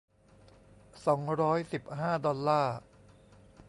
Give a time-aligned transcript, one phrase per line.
[1.05, 2.77] สองร้อยสิบห้า ดอลลาร์